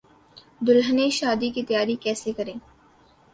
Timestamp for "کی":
1.49-1.63